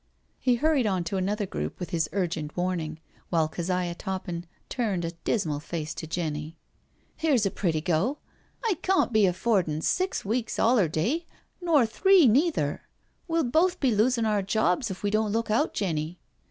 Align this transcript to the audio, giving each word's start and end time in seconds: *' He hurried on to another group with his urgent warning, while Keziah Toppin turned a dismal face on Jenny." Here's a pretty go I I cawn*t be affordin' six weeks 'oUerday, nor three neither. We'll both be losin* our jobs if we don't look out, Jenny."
*' 0.23 0.25
He 0.39 0.55
hurried 0.55 0.87
on 0.87 1.03
to 1.03 1.17
another 1.17 1.45
group 1.45 1.79
with 1.79 1.91
his 1.91 2.09
urgent 2.11 2.57
warning, 2.57 2.99
while 3.29 3.47
Keziah 3.47 3.93
Toppin 3.93 4.47
turned 4.67 5.05
a 5.05 5.11
dismal 5.11 5.59
face 5.59 5.93
on 6.01 6.09
Jenny." 6.09 6.57
Here's 7.21 7.45
a 7.45 7.51
pretty 7.51 7.81
go 7.81 8.17
I 8.65 8.71
I 8.71 8.73
cawn*t 8.81 9.13
be 9.13 9.25
affordin' 9.27 9.83
six 9.83 10.25
weeks 10.25 10.57
'oUerday, 10.57 11.25
nor 11.61 11.85
three 11.85 12.25
neither. 12.27 12.87
We'll 13.27 13.43
both 13.43 13.79
be 13.79 13.91
losin* 13.93 14.25
our 14.25 14.41
jobs 14.41 14.89
if 14.89 15.03
we 15.03 15.11
don't 15.11 15.33
look 15.33 15.51
out, 15.51 15.75
Jenny." 15.75 16.19